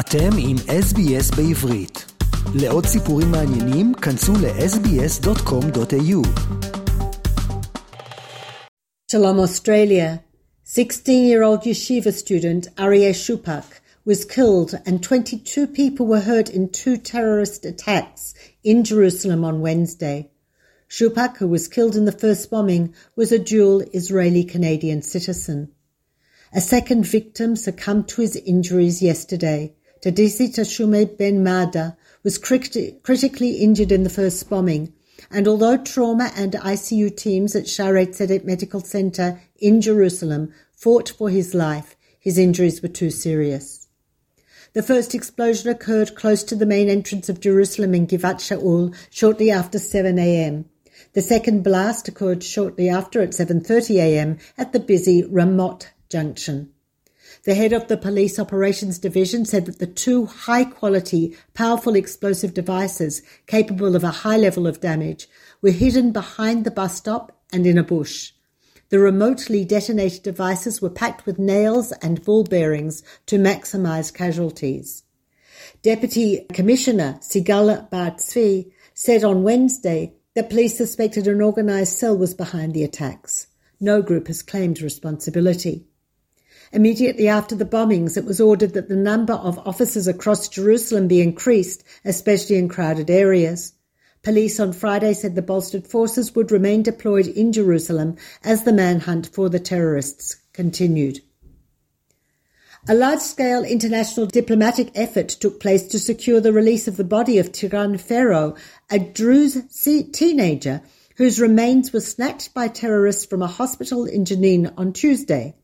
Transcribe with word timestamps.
אתם 0.00 0.30
עם 0.38 0.56
SBS 0.56 1.36
בעברית. 1.36 2.04
לעוד 2.54 2.86
סיפורים 2.86 3.30
מעניינים, 3.30 3.94
כנסו 3.94 4.32
ל-sbs.com.au. 4.32 6.22
Shalom 9.12 9.38
Australia. 9.46 10.20
16-year-old 10.64 11.62
yeshiva 11.64 12.12
student 12.12 12.68
Aryeh 12.76 13.14
Shupak 13.24 13.80
was 14.04 14.24
killed 14.24 14.70
and 14.86 15.02
22 15.02 15.66
people 15.66 16.06
were 16.06 16.20
hurt 16.20 16.48
in 16.48 16.68
two 16.70 16.96
terrorist 16.96 17.64
attacks 17.64 18.34
in 18.64 18.84
Jerusalem 18.84 19.44
on 19.44 19.60
Wednesday. 19.60 20.30
Shupak, 20.88 21.38
who 21.38 21.48
was 21.48 21.68
killed 21.68 21.96
in 21.96 22.04
the 22.04 22.18
first 22.24 22.50
bombing, 22.50 22.94
was 23.16 23.32
a 23.32 23.38
dual 23.38 23.82
Israeli-Canadian 23.92 25.02
citizen. 25.02 25.72
A 26.54 26.60
second 26.60 27.06
victim 27.06 27.56
succumbed 27.56 28.08
to 28.08 28.20
his 28.20 28.36
injuries 28.36 29.00
yesterday. 29.00 29.74
Tadesse 30.01 30.53
Tashume 30.53 31.17
Ben 31.17 31.43
Mada 31.43 31.97
was 32.23 32.37
crit- 32.37 33.01
critically 33.03 33.53
injured 33.53 33.91
in 33.91 34.03
the 34.03 34.09
first 34.09 34.49
bombing, 34.49 34.93
and 35.31 35.47
although 35.47 35.77
trauma 35.77 36.31
and 36.35 36.53
ICU 36.53 37.15
teams 37.15 37.55
at 37.55 37.65
Shaare 37.65 38.05
Zedek 38.07 38.45
Medical 38.45 38.81
Center 38.81 39.41
in 39.59 39.81
Jerusalem 39.81 40.53
fought 40.71 41.09
for 41.09 41.29
his 41.29 41.53
life, 41.53 41.95
his 42.19 42.37
injuries 42.37 42.81
were 42.81 42.87
too 42.89 43.09
serious. 43.09 43.87
The 44.73 44.83
first 44.83 45.15
explosion 45.15 45.71
occurred 45.71 46.13
close 46.13 46.43
to 46.43 46.55
the 46.55 46.65
main 46.65 46.89
entrance 46.89 47.29
of 47.29 47.39
Jerusalem 47.39 47.95
in 47.95 48.05
Givat 48.05 48.35
Shaul 48.35 48.93
shortly 49.09 49.49
after 49.49 49.79
7 49.79 50.19
a.m. 50.19 50.65
The 51.13 51.21
second 51.21 51.63
blast 51.63 52.07
occurred 52.07 52.43
shortly 52.43 52.87
after 52.87 53.21
at 53.21 53.31
7:30 53.31 53.95
a.m. 53.95 54.37
at 54.57 54.73
the 54.73 54.79
busy 54.79 55.23
Ramot 55.23 55.87
junction. 56.09 56.69
The 57.47 57.55
head 57.55 57.71
of 57.71 57.87
the 57.87 57.95
Police 57.95 58.39
Operations 58.39 58.99
Division 58.99 59.45
said 59.45 59.67
that 59.67 59.79
the 59.79 59.87
two 59.87 60.25
high 60.25 60.65
quality, 60.65 61.37
powerful 61.53 61.95
explosive 61.95 62.53
devices 62.53 63.21
capable 63.45 63.95
of 63.95 64.03
a 64.03 64.19
high 64.27 64.35
level 64.35 64.67
of 64.67 64.81
damage 64.81 65.29
were 65.61 65.71
hidden 65.71 66.11
behind 66.11 66.65
the 66.65 66.71
bus 66.71 66.97
stop 66.97 67.39
and 67.53 67.65
in 67.65 67.77
a 67.77 67.85
bush. 67.85 68.33
The 68.89 68.99
remotely 68.99 69.63
detonated 69.63 70.23
devices 70.23 70.81
were 70.81 70.89
packed 70.89 71.25
with 71.25 71.39
nails 71.39 71.93
and 72.01 72.21
ball 72.25 72.43
bearings 72.43 73.01
to 73.27 73.37
maximize 73.37 74.13
casualties. 74.13 75.03
Deputy 75.81 76.45
Commissioner 76.51 77.17
Sigala 77.21 77.89
Bar 77.89 78.17
said 78.93 79.23
on 79.23 79.43
Wednesday 79.43 80.15
that 80.35 80.49
police 80.49 80.77
suspected 80.77 81.27
an 81.27 81.41
organized 81.41 81.93
cell 81.93 82.17
was 82.17 82.33
behind 82.33 82.73
the 82.73 82.83
attacks. 82.83 83.47
No 83.79 84.01
group 84.01 84.27
has 84.27 84.41
claimed 84.41 84.81
responsibility. 84.81 85.85
Immediately 86.71 87.27
after 87.27 87.55
the 87.55 87.65
bombings, 87.65 88.17
it 88.17 88.25
was 88.25 88.41
ordered 88.41 88.73
that 88.73 88.89
the 88.89 88.95
number 88.95 89.33
of 89.33 89.59
officers 89.59 90.07
across 90.07 90.49
Jerusalem 90.49 91.07
be 91.07 91.21
increased, 91.21 91.83
especially 92.03 92.57
in 92.57 92.67
crowded 92.67 93.09
areas. 93.09 93.73
Police 94.23 94.59
on 94.59 94.73
Friday 94.73 95.13
said 95.13 95.35
the 95.35 95.41
bolstered 95.41 95.87
forces 95.87 96.35
would 96.35 96.51
remain 96.51 96.83
deployed 96.83 97.27
in 97.27 97.53
Jerusalem 97.53 98.17
as 98.43 98.63
the 98.63 98.73
manhunt 98.73 99.27
for 99.27 99.47
the 99.47 99.59
terrorists 99.59 100.35
continued. 100.51 101.21
A 102.89 102.93
large-scale 102.93 103.63
international 103.63 104.25
diplomatic 104.27 104.91
effort 104.95 105.27
took 105.29 105.59
place 105.59 105.87
to 105.87 105.99
secure 105.99 106.39
the 106.41 106.53
release 106.53 106.87
of 106.87 106.97
the 106.97 107.03
body 107.03 107.37
of 107.37 107.51
Tiran 107.51 107.99
Ferro, 107.99 108.55
a 108.89 108.99
Druze 108.99 109.57
teenager 110.11 110.81
whose 111.17 111.39
remains 111.39 111.91
were 111.91 111.99
snatched 111.99 112.53
by 112.53 112.67
terrorists 112.67 113.25
from 113.25 113.41
a 113.41 113.47
hospital 113.47 114.05
in 114.05 114.23
Jenin 114.25 114.73
on 114.77 114.93
Tuesday. 114.93 115.55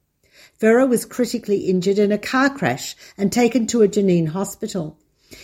Ferro 0.57 0.85
was 0.85 1.05
critically 1.05 1.61
injured 1.61 1.99
in 1.99 2.11
a 2.11 2.17
car 2.17 2.49
crash 2.49 2.95
and 3.17 3.31
taken 3.31 3.67
to 3.67 3.81
a 3.81 3.87
Jenin 3.87 4.27
hospital. 4.27 4.97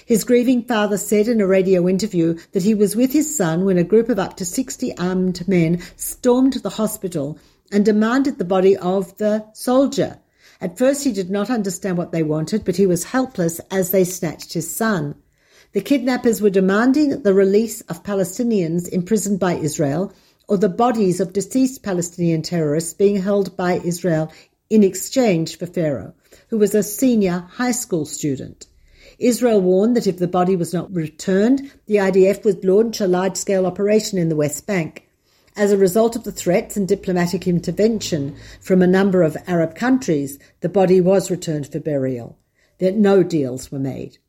His 0.06 0.24
grieving 0.24 0.64
father 0.64 0.98
said 0.98 1.28
in 1.28 1.42
a 1.42 1.48
radio 1.48 1.88
interview 1.88 2.38
that 2.52 2.64
he 2.64 2.76
was 2.76 2.96
with 2.96 3.12
his 3.12 3.36
son 3.36 3.66
when 3.66 3.78
a 3.78 3.84
group 3.84 4.10
of 4.10 4.20
up 4.20 4.38
to 4.38 4.46
60 4.46 4.98
armed 4.98 5.48
men 5.48 5.82
stormed 5.96 6.54
the 6.54 6.70
hospital 6.70 7.40
and 7.72 7.84
demanded 7.84 8.38
the 8.38 8.46
body 8.46 8.78
of 8.78 9.18
the 9.18 9.46
soldier. 9.54 10.20
At 10.62 10.78
first 10.78 11.04
he 11.04 11.12
did 11.12 11.30
not 11.30 11.50
understand 11.50 11.98
what 11.98 12.12
they 12.12 12.24
wanted, 12.24 12.66
but 12.66 12.76
he 12.76 12.86
was 12.86 13.06
helpless 13.06 13.60
as 13.72 13.92
they 13.92 14.04
snatched 14.04 14.54
his 14.54 14.74
son. 14.74 15.16
The 15.72 15.82
kidnappers 15.82 16.42
were 16.42 16.50
demanding 16.50 17.22
the 17.22 17.34
release 17.34 17.82
of 17.82 18.04
Palestinians 18.04 18.88
imprisoned 18.90 19.40
by 19.40 19.54
Israel 19.54 20.12
or 20.48 20.58
the 20.58 20.68
bodies 20.68 21.20
of 21.20 21.32
deceased 21.32 21.84
Palestinian 21.84 22.42
terrorists 22.42 22.94
being 22.94 23.22
held 23.22 23.56
by 23.56 23.80
Israel 23.86 24.32
in 24.70 24.84
exchange 24.84 25.58
for 25.58 25.66
Ferro, 25.66 26.14
who 26.50 26.58
was 26.58 26.76
a 26.76 26.84
senior 26.84 27.48
high 27.52 27.72
school 27.72 28.06
student. 28.06 28.68
Israel 29.18 29.62
warned 29.62 29.98
that 29.98 30.08
if 30.08 30.18
the 30.18 30.28
body 30.28 30.56
was 30.56 30.74
not 30.74 30.94
returned, 30.94 31.72
the 31.88 31.96
IDF 31.96 32.46
would 32.46 32.64
launch 32.64 33.02
a 33.02 33.08
large 33.08 33.36
scale 33.36 33.66
operation 33.66 34.18
in 34.18 34.30
the 34.30 34.36
West 34.36 34.66
Bank. 34.66 35.08
As 35.58 35.72
a 35.72 35.78
result 35.78 36.16
of 36.16 36.24
the 36.24 36.32
threats 36.32 36.78
and 36.78 36.88
diplomatic 36.88 37.46
intervention 37.48 38.36
from 38.62 38.82
a 38.82 38.88
number 38.88 39.24
of 39.24 39.36
Arab 39.46 39.76
countries, 39.76 40.40
the 40.62 40.70
body 40.70 41.02
was 41.02 41.30
returned 41.30 41.68
for 41.68 41.80
burial. 41.80 42.38
That 42.78 42.96
no 42.96 43.24
deals 43.24 43.72
were 43.72 43.80
made. 43.80 44.20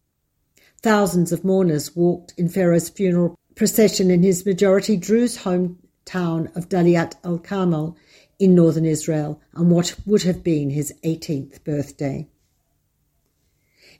Thousands 0.82 1.30
of 1.30 1.44
mourners 1.44 1.94
walked 1.94 2.34
in 2.36 2.48
Ferro's 2.48 2.88
funeral 2.88 3.38
procession 3.54 4.10
in 4.10 4.22
his 4.22 4.44
majority 4.44 4.96
Druze 4.96 5.38
hometown 5.38 6.56
of 6.56 6.68
Daliat 6.68 7.14
al 7.22 7.38
Carmel 7.38 7.96
in 8.40 8.56
northern 8.56 8.86
Israel 8.86 9.40
on 9.54 9.70
what 9.70 9.94
would 10.06 10.22
have 10.22 10.42
been 10.42 10.70
his 10.70 10.92
18th 11.04 11.62
birthday. 11.62 12.26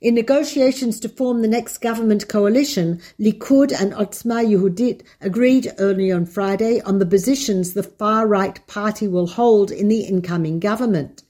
In 0.01 0.15
negotiations 0.15 0.99
to 1.01 1.11
form 1.11 1.43
the 1.43 1.49
next 1.49 1.79
government 1.79 2.27
coalition, 2.27 3.03
Likud 3.21 3.71
and 3.79 3.93
Otzma 3.93 4.43
Yehudit 4.47 5.03
agreed 5.21 5.71
early 5.79 6.11
on 6.11 6.25
Friday 6.25 6.81
on 6.81 6.99
the 6.99 7.05
positions 7.05 7.75
the 7.75 7.83
far-right 7.83 8.67
party 8.67 9.07
will 9.07 9.27
hold 9.27 9.71
in 9.71 9.89
the 9.89 10.01
incoming 10.01 10.59
government. 10.59 11.23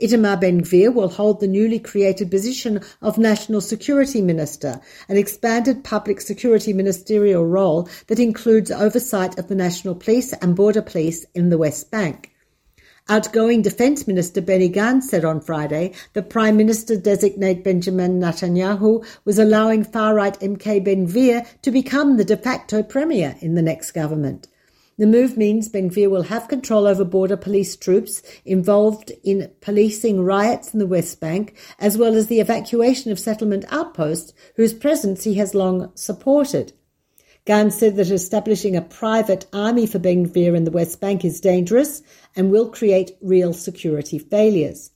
Itamar 0.00 0.40
Ben-Gvir 0.40 0.94
will 0.94 1.08
hold 1.08 1.40
the 1.40 1.48
newly 1.48 1.80
created 1.80 2.30
position 2.30 2.80
of 3.00 3.18
National 3.18 3.60
Security 3.60 4.22
Minister, 4.22 4.80
an 5.08 5.16
expanded 5.16 5.82
public 5.82 6.20
security 6.20 6.72
ministerial 6.72 7.44
role 7.44 7.88
that 8.06 8.20
includes 8.20 8.70
oversight 8.70 9.36
of 9.36 9.48
the 9.48 9.54
National 9.56 9.96
Police 9.96 10.32
and 10.34 10.54
Border 10.54 10.82
Police 10.82 11.26
in 11.34 11.50
the 11.50 11.58
West 11.58 11.90
Bank. 11.90 12.31
Outgoing 13.12 13.60
Defense 13.60 14.06
Minister 14.06 14.40
Benny 14.40 14.70
Gantz 14.70 15.02
said 15.02 15.22
on 15.22 15.42
Friday 15.42 15.92
that 16.14 16.30
Prime 16.30 16.56
Minister 16.56 16.96
designate 16.96 17.62
Benjamin 17.62 18.18
Netanyahu 18.18 19.04
was 19.26 19.38
allowing 19.38 19.84
far-right 19.84 20.40
MK 20.40 20.82
Ben-Gvir 20.82 21.46
to 21.60 21.70
become 21.70 22.16
the 22.16 22.24
de 22.24 22.38
facto 22.38 22.82
premier 22.82 23.36
in 23.40 23.54
the 23.54 23.60
next 23.60 23.90
government. 23.90 24.48
The 24.96 25.06
move 25.06 25.36
means 25.36 25.68
Ben-Gvir 25.68 26.08
will 26.08 26.22
have 26.22 26.48
control 26.48 26.86
over 26.86 27.04
border 27.04 27.36
police 27.36 27.76
troops 27.76 28.22
involved 28.46 29.12
in 29.22 29.50
policing 29.60 30.24
riots 30.24 30.72
in 30.72 30.78
the 30.78 30.86
West 30.86 31.20
Bank, 31.20 31.54
as 31.78 31.98
well 31.98 32.14
as 32.14 32.28
the 32.28 32.40
evacuation 32.40 33.12
of 33.12 33.20
settlement 33.20 33.66
outposts 33.68 34.32
whose 34.56 34.72
presence 34.72 35.24
he 35.24 35.34
has 35.34 35.54
long 35.54 35.92
supported. 35.94 36.72
Gantz 37.44 37.72
said 37.72 37.96
that 37.96 38.10
establishing 38.10 38.76
a 38.76 38.82
private 38.82 39.46
army 39.52 39.84
for 39.86 39.98
Ben 39.98 40.28
Gvir 40.28 40.56
in 40.56 40.62
the 40.62 40.70
West 40.70 41.00
Bank 41.00 41.24
is 41.24 41.40
dangerous 41.40 42.00
and 42.36 42.52
will 42.52 42.70
create 42.70 43.16
real 43.20 43.52
security 43.52 44.18
failures. 44.18 44.92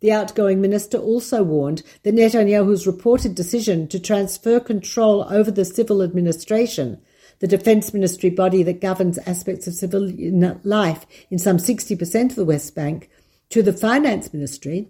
The 0.00 0.12
outgoing 0.12 0.62
minister 0.62 0.96
also 0.96 1.42
warned 1.42 1.82
that 2.02 2.14
Netanyahu's 2.14 2.86
reported 2.86 3.34
decision 3.34 3.86
to 3.88 4.00
transfer 4.00 4.60
control 4.60 5.26
over 5.30 5.50
the 5.50 5.64
civil 5.64 6.02
administration, 6.02 7.02
the 7.40 7.46
defense 7.46 7.92
ministry 7.92 8.30
body 8.30 8.62
that 8.62 8.80
governs 8.80 9.18
aspects 9.18 9.66
of 9.66 9.74
civilian 9.74 10.60
life 10.62 11.04
in 11.30 11.38
some 11.38 11.58
60% 11.58 12.30
of 12.30 12.36
the 12.36 12.44
West 12.46 12.74
Bank, 12.74 13.10
to 13.50 13.62
the 13.62 13.72
finance 13.74 14.32
ministry, 14.32 14.88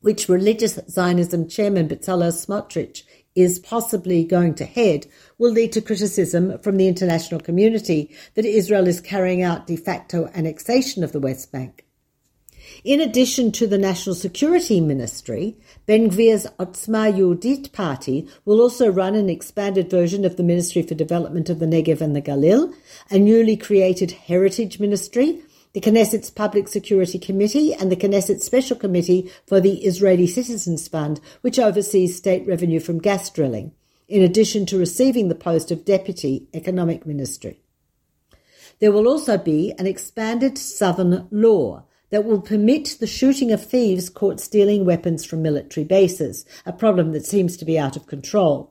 which 0.00 0.28
religious 0.28 0.78
Zionism 0.88 1.48
chairman 1.48 1.88
Bezalel 1.88 2.32
Smotrich 2.32 3.02
is 3.34 3.58
possibly 3.58 4.24
going 4.24 4.54
to 4.54 4.64
head 4.64 5.06
will 5.38 5.52
lead 5.52 5.72
to 5.72 5.80
criticism 5.80 6.58
from 6.58 6.76
the 6.76 6.88
international 6.88 7.40
community 7.40 8.14
that 8.34 8.44
Israel 8.44 8.86
is 8.86 9.00
carrying 9.00 9.42
out 9.42 9.66
de 9.66 9.76
facto 9.76 10.30
annexation 10.34 11.04
of 11.04 11.12
the 11.12 11.20
West 11.20 11.52
Bank. 11.52 11.86
In 12.84 13.00
addition 13.00 13.52
to 13.52 13.66
the 13.66 13.78
National 13.78 14.14
Security 14.14 14.80
Ministry, 14.80 15.56
Ben 15.86 16.10
Gvir's 16.10 16.46
Otzma 16.58 17.12
Yehudit 17.12 17.72
party 17.72 18.28
will 18.44 18.60
also 18.60 18.88
run 18.90 19.14
an 19.14 19.28
expanded 19.28 19.90
version 19.90 20.24
of 20.24 20.36
the 20.36 20.42
Ministry 20.42 20.82
for 20.82 20.94
Development 20.94 21.50
of 21.50 21.58
the 21.58 21.66
Negev 21.66 22.00
and 22.00 22.14
the 22.14 22.22
Galil, 22.22 22.72
a 23.10 23.18
newly 23.18 23.56
created 23.56 24.12
Heritage 24.12 24.78
Ministry, 24.78 25.42
the 25.72 25.80
Knesset's 25.80 26.30
Public 26.30 26.66
Security 26.66 27.18
Committee 27.18 27.72
and 27.74 27.92
the 27.92 27.96
Knesset 27.96 28.40
Special 28.40 28.76
Committee 28.76 29.30
for 29.46 29.60
the 29.60 29.84
Israeli 29.84 30.26
Citizens 30.26 30.88
Fund, 30.88 31.20
which 31.42 31.58
oversees 31.58 32.16
state 32.16 32.46
revenue 32.46 32.80
from 32.80 32.98
gas 32.98 33.30
drilling, 33.30 33.72
in 34.08 34.22
addition 34.22 34.66
to 34.66 34.78
receiving 34.78 35.28
the 35.28 35.34
post 35.34 35.70
of 35.70 35.84
Deputy 35.84 36.48
Economic 36.52 37.06
Ministry. 37.06 37.60
There 38.80 38.92
will 38.92 39.06
also 39.06 39.38
be 39.38 39.72
an 39.78 39.86
expanded 39.86 40.58
Southern 40.58 41.28
law, 41.30 41.84
that 42.10 42.24
will 42.24 42.40
permit 42.40 42.96
the 43.00 43.06
shooting 43.06 43.52
of 43.52 43.64
thieves 43.64 44.10
caught 44.10 44.40
stealing 44.40 44.84
weapons 44.84 45.24
from 45.24 45.42
military 45.42 45.84
bases, 45.84 46.44
a 46.66 46.72
problem 46.72 47.12
that 47.12 47.24
seems 47.24 47.56
to 47.56 47.64
be 47.64 47.78
out 47.78 47.96
of 47.96 48.06
control. 48.06 48.69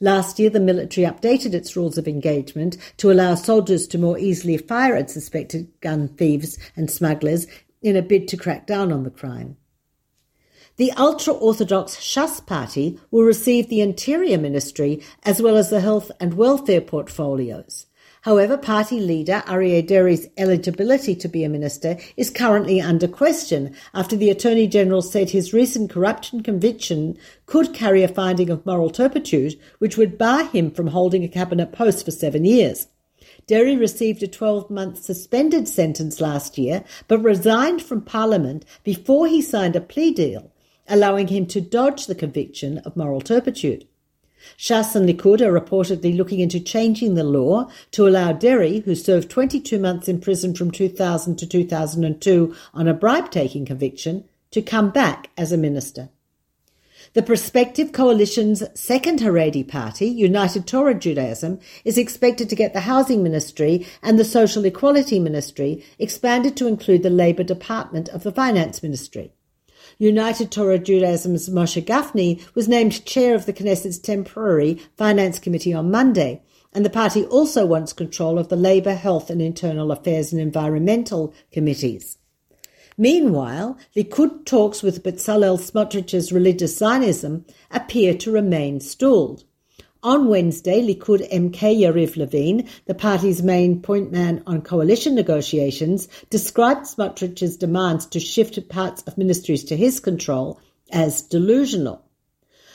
Last 0.00 0.38
year, 0.38 0.50
the 0.50 0.60
military 0.60 1.06
updated 1.06 1.54
its 1.54 1.74
rules 1.74 1.96
of 1.96 2.06
engagement 2.06 2.76
to 2.98 3.10
allow 3.10 3.34
soldiers 3.34 3.86
to 3.88 3.98
more 3.98 4.18
easily 4.18 4.58
fire 4.58 4.94
at 4.94 5.10
suspected 5.10 5.68
gun 5.80 6.08
thieves 6.08 6.58
and 6.76 6.90
smugglers 6.90 7.46
in 7.80 7.96
a 7.96 8.02
bid 8.02 8.28
to 8.28 8.36
crack 8.36 8.66
down 8.66 8.92
on 8.92 9.04
the 9.04 9.10
crime. 9.10 9.56
The 10.76 10.92
ultra 10.92 11.32
Orthodox 11.32 11.96
Shas 11.96 12.44
Party 12.44 13.00
will 13.10 13.22
receive 13.22 13.68
the 13.68 13.80
Interior 13.80 14.36
Ministry 14.36 15.00
as 15.22 15.40
well 15.40 15.56
as 15.56 15.70
the 15.70 15.80
Health 15.80 16.10
and 16.20 16.34
Welfare 16.34 16.82
portfolios. 16.82 17.85
However, 18.26 18.56
party 18.56 18.98
leader 18.98 19.44
Aryeh 19.46 19.86
Deri's 19.86 20.26
eligibility 20.36 21.14
to 21.14 21.28
be 21.28 21.44
a 21.44 21.48
minister 21.48 21.96
is 22.16 22.28
currently 22.28 22.80
under 22.80 23.06
question 23.06 23.72
after 23.94 24.16
the 24.16 24.30
Attorney 24.30 24.66
General 24.66 25.00
said 25.00 25.30
his 25.30 25.52
recent 25.52 25.90
corruption 25.90 26.42
conviction 26.42 27.16
could 27.46 27.72
carry 27.72 28.02
a 28.02 28.08
finding 28.08 28.50
of 28.50 28.66
moral 28.66 28.90
turpitude, 28.90 29.56
which 29.78 29.96
would 29.96 30.18
bar 30.18 30.42
him 30.42 30.72
from 30.72 30.88
holding 30.88 31.22
a 31.22 31.28
cabinet 31.28 31.70
post 31.70 32.04
for 32.04 32.10
seven 32.10 32.44
years. 32.44 32.88
Deri 33.46 33.76
received 33.76 34.24
a 34.24 34.26
12 34.26 34.70
month 34.70 35.04
suspended 35.04 35.68
sentence 35.68 36.20
last 36.20 36.58
year, 36.58 36.82
but 37.06 37.22
resigned 37.22 37.80
from 37.80 38.02
Parliament 38.02 38.64
before 38.82 39.28
he 39.28 39.40
signed 39.40 39.76
a 39.76 39.80
plea 39.80 40.10
deal, 40.10 40.50
allowing 40.88 41.28
him 41.28 41.46
to 41.46 41.60
dodge 41.60 42.06
the 42.06 42.14
conviction 42.16 42.78
of 42.78 42.96
moral 42.96 43.20
turpitude. 43.20 43.86
Shas 44.58 44.94
and 44.94 45.08
Likud 45.08 45.40
are 45.40 45.58
reportedly 45.58 46.16
looking 46.16 46.40
into 46.40 46.60
changing 46.60 47.14
the 47.14 47.24
law 47.24 47.70
to 47.92 48.06
allow 48.06 48.32
Deri, 48.32 48.80
who 48.80 48.94
served 48.94 49.30
22 49.30 49.78
months 49.78 50.08
in 50.08 50.20
prison 50.20 50.54
from 50.54 50.70
2000 50.70 51.36
to 51.36 51.46
2002 51.46 52.54
on 52.74 52.88
a 52.88 52.94
bribe 52.94 53.30
taking 53.30 53.64
conviction, 53.64 54.24
to 54.50 54.62
come 54.62 54.90
back 54.90 55.30
as 55.36 55.52
a 55.52 55.56
minister. 55.56 56.08
The 57.12 57.22
prospective 57.22 57.92
coalition's 57.92 58.62
second 58.78 59.20
Haredi 59.20 59.66
party, 59.66 60.06
United 60.06 60.66
Torah 60.66 60.94
Judaism, 60.94 61.60
is 61.84 61.96
expected 61.96 62.48
to 62.50 62.56
get 62.56 62.72
the 62.72 62.80
Housing 62.80 63.22
Ministry 63.22 63.86
and 64.02 64.18
the 64.18 64.24
Social 64.24 64.64
Equality 64.64 65.18
Ministry 65.18 65.84
expanded 65.98 66.56
to 66.56 66.66
include 66.66 67.02
the 67.02 67.10
Labour 67.10 67.42
Department 67.42 68.08
of 68.10 68.22
the 68.22 68.32
Finance 68.32 68.82
Ministry. 68.82 69.32
United 69.98 70.50
Torah 70.50 70.78
Judaism's 70.78 71.48
Moshe 71.48 71.84
Gafni 71.84 72.42
was 72.54 72.68
named 72.68 73.04
chair 73.04 73.34
of 73.34 73.46
the 73.46 73.52
Knesset's 73.52 73.98
temporary 73.98 74.80
finance 74.96 75.38
committee 75.38 75.72
on 75.72 75.90
Monday, 75.90 76.42
and 76.72 76.84
the 76.84 76.90
party 76.90 77.24
also 77.26 77.64
wants 77.64 77.92
control 77.92 78.38
of 78.38 78.48
the 78.48 78.56
Labour, 78.56 78.94
Health 78.94 79.30
and 79.30 79.40
Internal 79.40 79.92
Affairs 79.92 80.32
and 80.32 80.40
Environmental 80.40 81.32
committees. 81.50 82.18
Meanwhile, 82.98 83.78
Likud 83.94 84.46
talks 84.46 84.82
with 84.82 85.02
Bezalel 85.02 85.58
Smotrich's 85.58 86.32
religious 86.32 86.78
Zionism 86.78 87.44
appear 87.70 88.14
to 88.14 88.30
remain 88.30 88.80
stalled. 88.80 89.44
On 90.02 90.28
Wednesday, 90.28 90.86
Likud 90.86 91.28
MK 91.32 91.80
Yariv 91.80 92.16
Levin, 92.16 92.68
the 92.84 92.94
party's 92.94 93.42
main 93.42 93.80
point 93.80 94.12
man 94.12 94.42
on 94.46 94.62
coalition 94.62 95.14
negotiations, 95.14 96.06
described 96.30 96.86
Smotrich's 96.86 97.56
demands 97.56 98.06
to 98.06 98.20
shift 98.20 98.68
parts 98.68 99.02
of 99.02 99.18
ministries 99.18 99.64
to 99.64 99.76
his 99.76 99.98
control 99.98 100.60
as 100.92 101.22
delusional. 101.22 102.04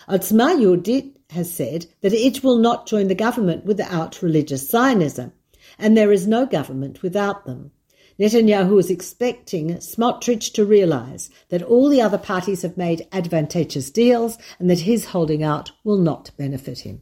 Otzma 0.09 0.57
Yehudit 0.59 1.13
has 1.29 1.53
said 1.53 1.85
that 2.01 2.11
it 2.11 2.43
will 2.43 2.57
not 2.57 2.87
join 2.87 3.07
the 3.07 3.15
government 3.15 3.65
without 3.65 4.21
religious 4.21 4.67
Zionism, 4.67 5.31
and 5.79 5.95
there 5.95 6.11
is 6.11 6.27
no 6.27 6.45
government 6.45 7.01
without 7.01 7.45
them. 7.45 7.71
Netanyahu 8.19 8.77
is 8.77 8.89
expecting 8.89 9.75
Smotrich 9.75 10.51
to 10.53 10.65
realize 10.65 11.29
that 11.49 11.63
all 11.63 11.87
the 11.87 12.01
other 12.01 12.17
parties 12.17 12.63
have 12.63 12.75
made 12.77 13.07
advantageous 13.13 13.89
deals 13.89 14.37
and 14.59 14.69
that 14.69 14.81
his 14.81 15.05
holding 15.05 15.43
out 15.43 15.71
will 15.85 15.97
not 15.97 16.31
benefit 16.35 16.79
him. 16.79 17.01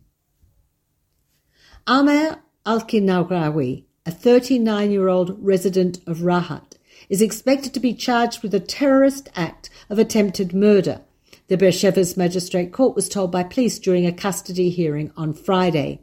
Amer 1.91 2.37
Alkinawrawi, 2.67 3.83
a 4.05 4.11
39 4.11 4.91
year 4.91 5.07
old 5.07 5.43
resident 5.43 5.97
of 6.05 6.19
Rahat, 6.19 6.73
is 7.09 7.19
expected 7.19 7.73
to 7.73 7.79
be 7.79 7.95
charged 7.95 8.43
with 8.43 8.53
a 8.53 8.59
terrorist 8.59 9.27
act 9.35 9.71
of 9.89 9.97
attempted 9.97 10.53
murder. 10.53 11.01
The 11.47 11.57
Beersheva's 11.57 12.15
magistrate 12.15 12.71
court 12.71 12.95
was 12.95 13.09
told 13.09 13.31
by 13.31 13.41
police 13.41 13.79
during 13.79 14.05
a 14.05 14.11
custody 14.11 14.69
hearing 14.69 15.11
on 15.17 15.33
Friday. 15.33 16.01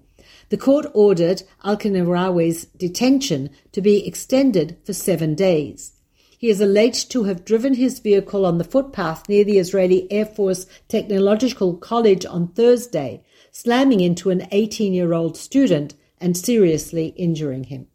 The 0.48 0.56
court 0.56 0.86
ordered 0.92 1.44
Alkinawrawi's 1.64 2.64
detention 2.64 3.50
to 3.70 3.80
be 3.80 4.04
extended 4.04 4.78
for 4.82 4.92
seven 4.92 5.36
days. 5.36 5.92
He 6.36 6.50
is 6.50 6.60
alleged 6.60 7.12
to 7.12 7.24
have 7.24 7.44
driven 7.44 7.74
his 7.74 8.00
vehicle 8.00 8.44
on 8.44 8.58
the 8.58 8.64
footpath 8.64 9.28
near 9.28 9.44
the 9.44 9.58
Israeli 9.58 10.10
Air 10.10 10.26
Force 10.26 10.66
Technological 10.88 11.76
College 11.76 12.26
on 12.26 12.48
Thursday 12.48 13.22
slamming 13.58 14.00
into 14.00 14.28
an 14.28 14.46
18 14.52 14.92
year 14.92 15.14
old 15.14 15.34
student 15.34 15.94
and 16.20 16.36
seriously 16.36 17.14
injuring 17.16 17.64
him. 17.64 17.86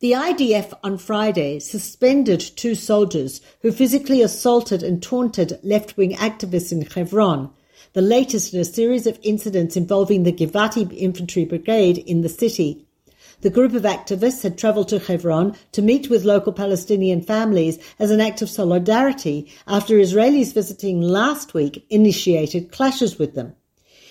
The 0.00 0.12
IDF 0.12 0.76
on 0.82 0.98
Friday 0.98 1.60
suspended 1.60 2.40
two 2.40 2.74
soldiers 2.74 3.40
who 3.62 3.70
physically 3.70 4.20
assaulted 4.20 4.82
and 4.82 5.00
taunted 5.00 5.60
left 5.62 5.96
wing 5.96 6.14
activists 6.14 6.72
in 6.72 6.82
Hebron, 6.82 7.50
the 7.92 8.02
latest 8.02 8.52
in 8.52 8.58
a 8.58 8.64
series 8.64 9.06
of 9.06 9.16
incidents 9.22 9.76
involving 9.76 10.24
the 10.24 10.32
Givati 10.32 10.92
Infantry 10.98 11.44
Brigade 11.44 11.98
in 11.98 12.22
the 12.22 12.28
city. 12.28 12.84
The 13.42 13.50
group 13.50 13.74
of 13.74 13.82
activists 13.82 14.42
had 14.42 14.58
travelled 14.58 14.88
to 14.88 14.98
Hebron 14.98 15.54
to 15.70 15.82
meet 15.82 16.10
with 16.10 16.24
local 16.24 16.52
Palestinian 16.52 17.22
families 17.22 17.78
as 18.00 18.10
an 18.10 18.20
act 18.20 18.42
of 18.42 18.50
solidarity 18.50 19.48
after 19.68 19.94
Israelis 19.94 20.52
visiting 20.52 21.00
last 21.00 21.54
week 21.54 21.86
initiated 21.90 22.72
clashes 22.72 23.16
with 23.16 23.36
them. 23.36 23.54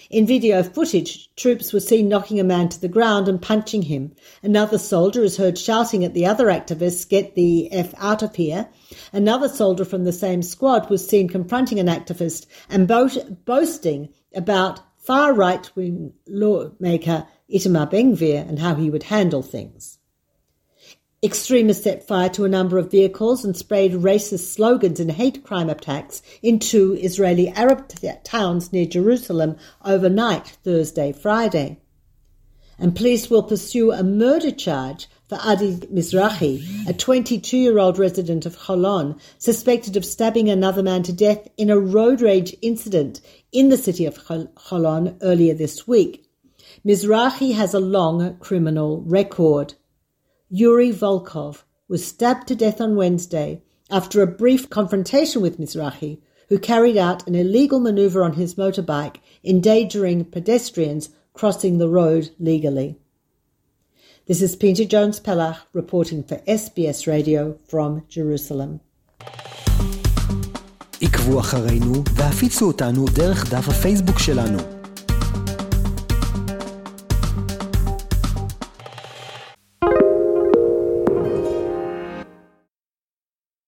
In 0.10 0.26
video 0.26 0.64
footage, 0.64 1.30
troops 1.36 1.72
were 1.72 1.80
seen 1.80 2.10
knocking 2.10 2.40
a 2.40 2.44
man 2.44 2.70
to 2.70 2.82
the 2.82 2.88
ground 2.88 3.28
and 3.28 3.40
punching 3.40 3.84
him. 3.84 4.16
Another 4.42 4.80
soldier 4.80 5.24
is 5.24 5.38
heard 5.38 5.56
shouting 5.56 6.04
at 6.04 6.16
the 6.16 6.26
other 6.26 6.48
activists, 6.48 7.08
get 7.08 7.36
the 7.36 7.72
F 7.72 7.94
out 8.00 8.24
of 8.24 8.34
here. 8.34 8.70
Another 9.14 9.48
soldier 9.48 9.86
from 9.86 10.06
the 10.06 10.12
same 10.12 10.42
squad 10.42 10.90
was 10.90 11.08
seen 11.08 11.30
confronting 11.30 11.80
an 11.80 11.86
activist 11.86 12.48
and 12.72 12.88
bo- 12.88 13.36
boasting 13.46 14.10
about 14.34 14.80
far 14.98 15.32
right 15.32 15.70
wing 15.76 16.14
lawmaker 16.28 17.28
Itamar 17.48 17.92
Ben-Gvir 17.92 18.50
and 18.50 18.58
how 18.58 18.74
he 18.74 18.90
would 18.90 19.04
handle 19.04 19.44
things. 19.44 19.99
Extremists 21.21 21.83
set 21.83 22.07
fire 22.07 22.30
to 22.30 22.45
a 22.45 22.50
number 22.50 22.77
of 22.77 22.92
vehicles 22.92 23.44
and 23.44 23.56
sprayed 23.56 23.92
racist 23.92 24.54
slogans 24.54 25.01
and 25.01 25.12
hate 25.12 25.44
crime 25.44 25.69
attacks 25.69 26.21
in 26.42 26.59
two 26.59 26.97
Israeli 27.02 27.49
Arab 27.49 27.90
towns 28.23 28.71
near 28.71 28.85
Jerusalem 28.85 29.57
overnight, 29.83 30.47
Thursday, 30.64 31.11
Friday. 31.11 31.81
And 32.78 32.95
police 32.95 33.30
will 33.30 33.44
pursue 33.44 33.92
a 33.92 34.02
murder 34.02 34.52
charge 34.52 35.09
for 35.28 35.38
Adi 35.42 35.76
Mizrahi, 35.94 36.88
a 36.88 36.94
22 36.94 37.57
year 37.57 37.80
old 37.80 37.99
resident 37.99 38.45
of 38.45 38.56
Holon, 38.56 39.19
suspected 39.38 39.97
of 39.97 40.06
stabbing 40.06 40.49
another 40.49 40.81
man 40.81 41.04
to 41.04 41.11
death 41.11 41.49
in 41.57 41.69
a 41.69 41.78
road 41.78 42.21
rage 42.21 42.56
incident 42.61 43.19
in 43.52 43.68
the 43.68 43.78
city 43.78 44.06
of 44.06 44.18
Holon 44.18 45.18
earlier 45.21 45.54
this 45.54 45.85
week. 45.85 46.26
Mizrahi 46.85 47.54
has 47.56 47.73
a 47.73 47.80
long 47.81 48.38
criminal 48.38 49.02
record. 49.02 49.73
Yuri 50.52 50.92
Volkov, 50.92 51.62
was 51.88 52.04
stabbed 52.04 52.48
to 52.48 52.56
death 52.56 52.82
on 52.82 52.96
Wednesday 52.96 53.62
after 53.92 54.22
a 54.22 54.28
brief 54.28 54.68
confrontation 54.68 55.44
with 55.44 55.60
Mizrahi, 55.60 56.22
who 56.50 56.58
carried 56.58 56.98
out 56.98 57.28
an 57.28 57.36
illegal 57.36 57.80
maneuver 57.80 58.24
on 58.24 58.34
his 58.34 58.56
motorbike, 58.56 59.18
endangering 59.44 60.26
pedestrians 60.26 61.10
crossing 61.34 61.78
the 61.78 61.88
road 61.88 62.32
legally. 62.40 62.98
This 64.26 64.42
is 64.42 64.56
Peta 64.56 64.86
Jones 64.86 65.20
Pellach 65.20 65.60
reporting 65.72 66.24
for 66.24 66.38
SBS 66.48 67.06
Radio 67.06 67.58
from 67.68 68.04
Jerusalem. 68.10 68.80
עקבו 71.02 71.40
אחרינו 71.40 72.04
והפיצו 72.16 72.68
אותנו 72.68 73.06
דרך 73.06 73.54
דף 73.54 73.70
הפייסבוק 73.70 74.20
שלנו. 74.20 74.79